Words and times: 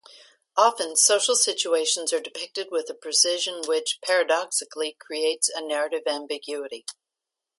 Often, 0.57 0.95
social 0.95 1.35
situations 1.35 2.11
are 2.11 2.19
depicted 2.19 2.69
with 2.71 2.89
a 2.89 2.95
precision 2.95 3.61
which, 3.67 3.99
paradoxically, 4.03 4.97
creates 4.99 5.47
a 5.47 5.61
narrative 5.61 6.07
ambiguity. 6.07 6.87